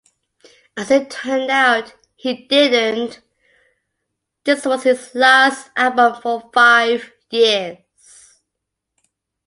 [0.75, 3.21] As it turned out, he didn't;
[4.45, 7.77] this was his last album for five years.